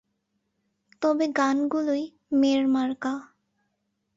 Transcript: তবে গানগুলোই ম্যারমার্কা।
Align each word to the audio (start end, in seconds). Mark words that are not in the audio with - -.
তবে 1.01 1.25
গানগুলোই 1.37 2.03
ম্যারমার্কা। 2.41 3.13